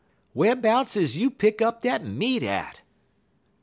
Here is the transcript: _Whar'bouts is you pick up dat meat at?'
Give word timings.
_Whar'bouts 0.35 0.97
is 0.97 1.15
you 1.15 1.29
pick 1.29 1.61
up 1.61 1.83
dat 1.83 2.03
meat 2.03 2.41
at?' 2.41 2.81